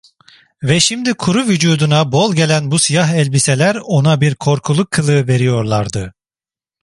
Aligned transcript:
Ve 0.63 0.79
şimdi 0.79 1.13
kuru 1.13 1.45
vücuduna 1.45 2.11
bol 2.11 2.35
gelen 2.35 2.71
bu 2.71 2.79
siyah 2.79 3.09
elbiseler 3.13 3.77
ona 3.83 4.21
bir 4.21 4.35
korkuluk 4.35 4.91
kılığı 4.91 5.27
veriyorlardı. 5.27 6.13